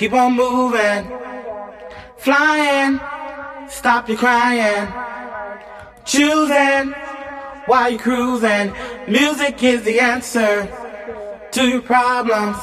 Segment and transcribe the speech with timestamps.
[0.00, 1.12] Keep on moving,
[2.16, 2.98] flying,
[3.68, 4.88] stop your crying,
[6.06, 6.94] choosing
[7.66, 8.72] while you're cruising.
[9.06, 10.66] Music is the answer
[11.52, 12.56] to your problems.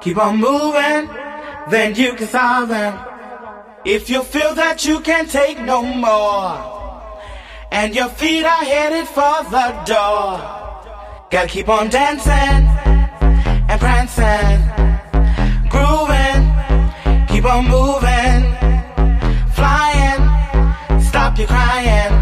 [0.00, 1.08] Keep on moving,
[1.70, 3.06] then you can solve them.
[3.84, 7.04] If you feel that you can't take no more,
[7.70, 10.40] and your feet are headed for the door,
[11.30, 12.66] gotta keep on dancing
[13.70, 14.97] and prancing
[17.38, 18.42] keep on moving,
[19.52, 22.12] flying, stop your crying,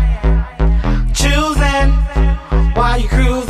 [1.14, 1.90] choosing.
[2.74, 3.45] While you cruise.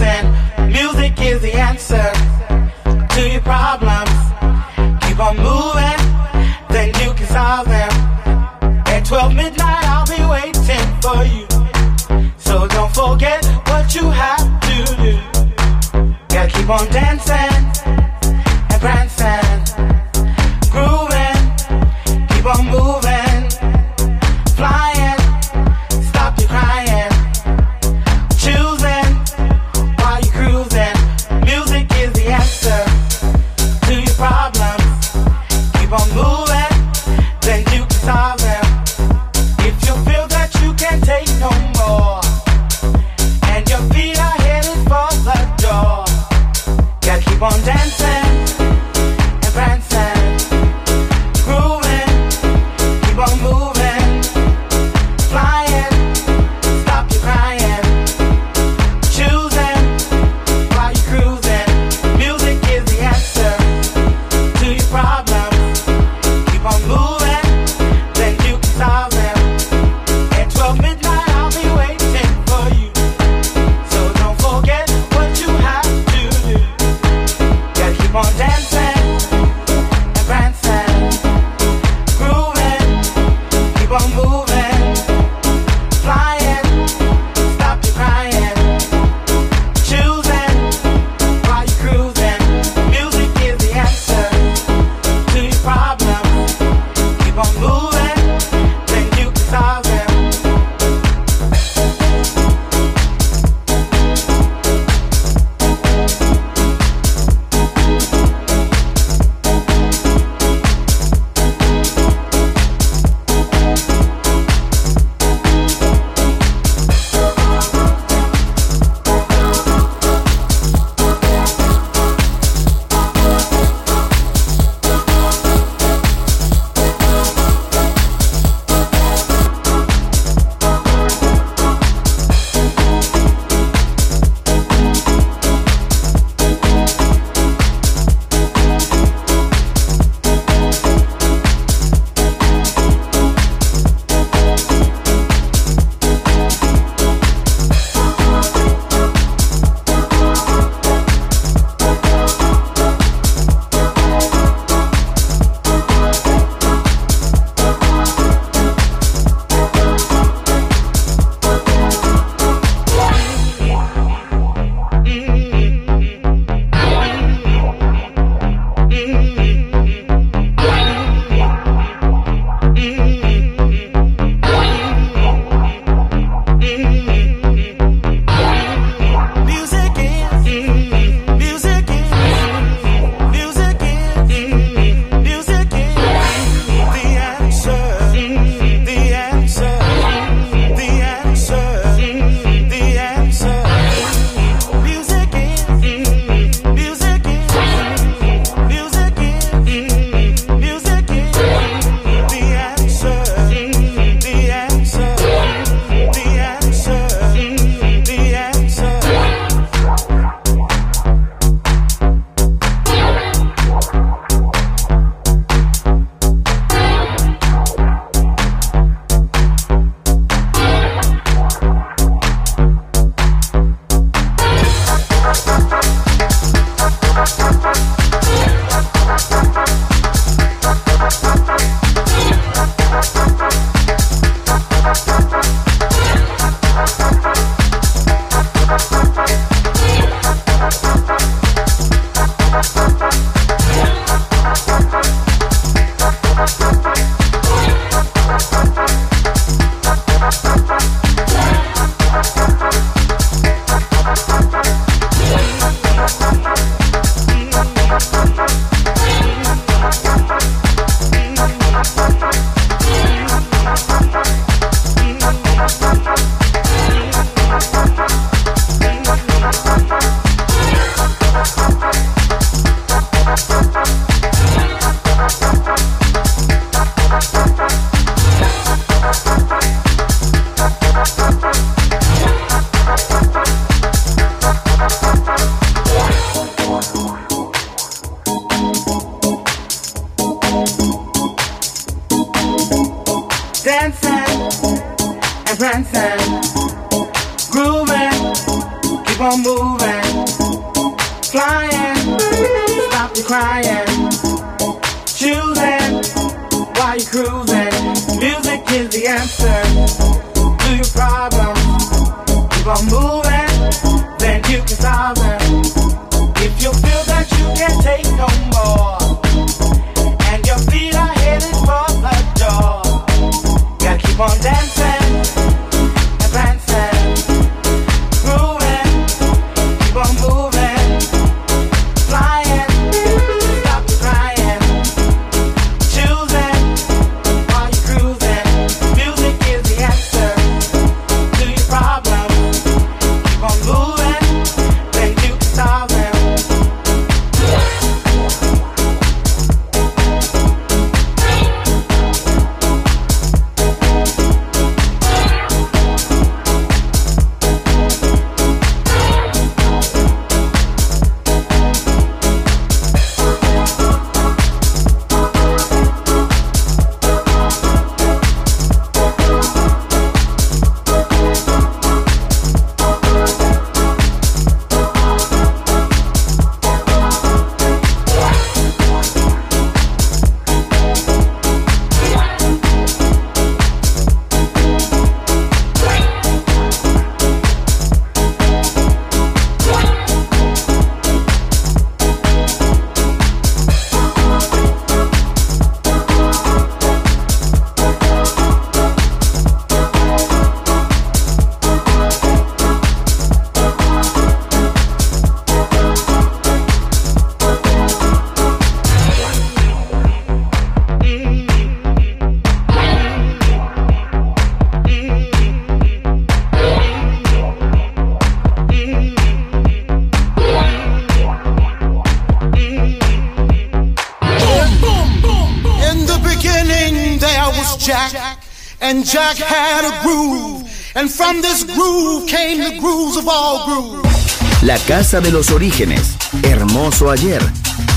[434.62, 436.16] La casa de los orígenes.
[436.42, 437.42] Hermoso ayer.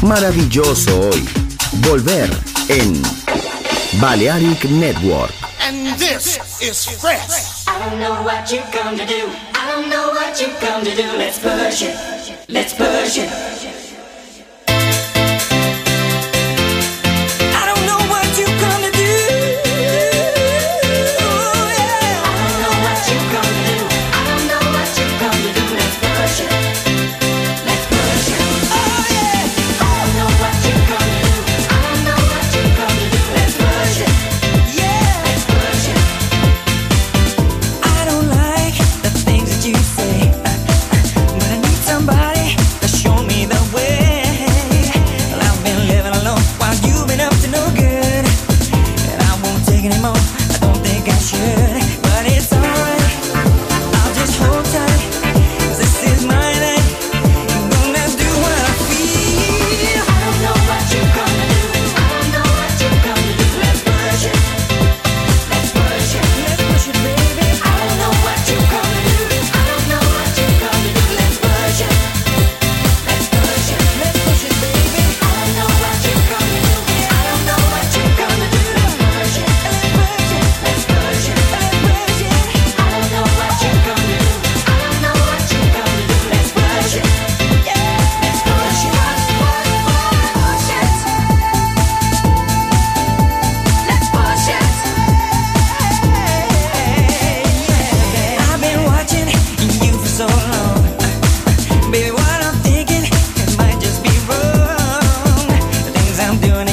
[0.01, 1.27] Maravilloso hoy.
[1.87, 2.29] Volver
[2.69, 3.01] en
[3.99, 5.33] Balearic Network.
[5.61, 7.67] And this is fresh.
[7.67, 9.29] I don't know what you're come to do.
[9.53, 11.17] I don't know what you're come to do.
[11.17, 11.95] Let's push it.
[12.47, 13.78] Let's push it.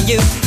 [0.07, 0.46] you.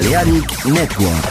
[0.00, 1.24] Balearic Network.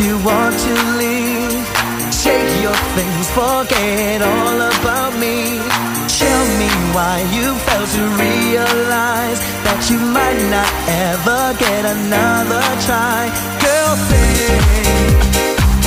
[0.00, 1.52] you want to leave.
[2.12, 5.63] Shake your things, forget all about me
[6.94, 10.70] why you fail to realize that you might not
[11.10, 13.26] ever get another try.
[13.58, 15.26] Girl, think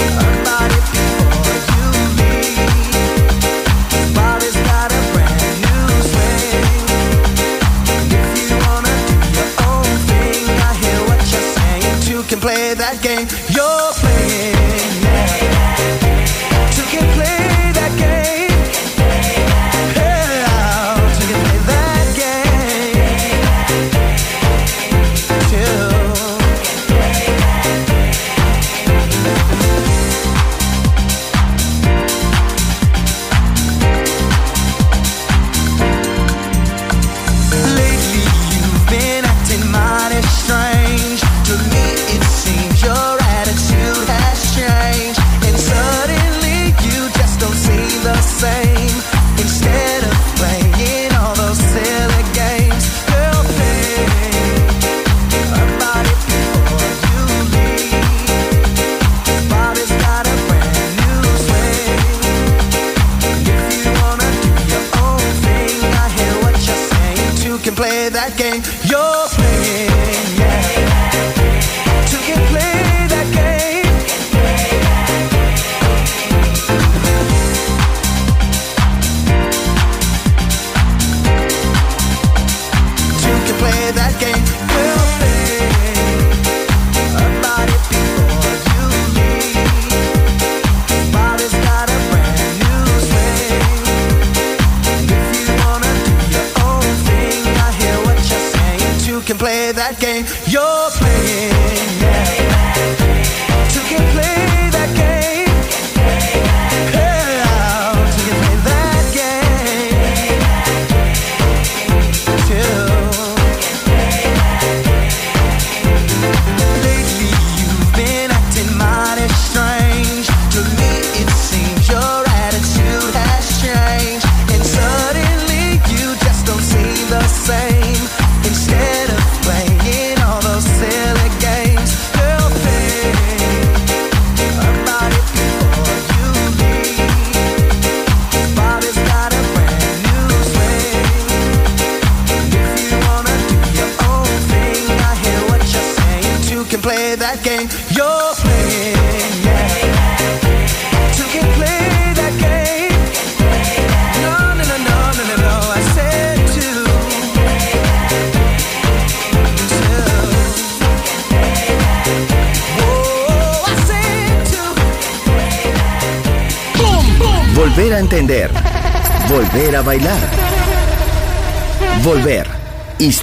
[0.03, 1.87] about it before you
[2.19, 3.39] leave.
[4.19, 6.75] Body's got a brand new swing.
[8.11, 11.95] If you wanna do your own thing, I hear what you're saying.
[12.03, 13.27] Two can play that game.
[13.55, 13.86] You're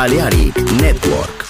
[0.00, 1.49] Balearic Network.